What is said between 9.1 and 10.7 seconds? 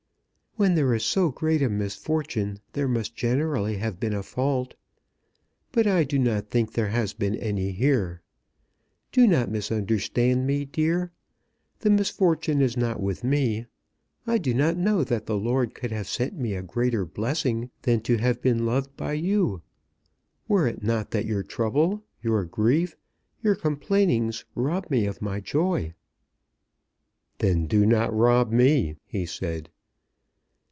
Do not misunderstand me,